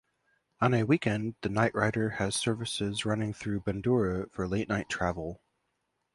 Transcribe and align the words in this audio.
On 0.61 0.73
a 0.73 0.81
weekend 0.83 1.35
the 1.41 1.49
Nightrider 1.49 2.13
has 2.15 2.35
services 2.35 3.05
running 3.05 3.33
through 3.33 3.61
Bundoora 3.61 4.31
for 4.31 4.47
late 4.47 4.67
night 4.67 4.89
travel. 4.89 5.43